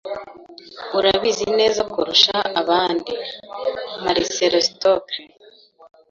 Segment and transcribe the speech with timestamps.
[0.97, 3.11] Urabizi neza kurusha abandi.
[4.03, 5.19] (marcelostockle)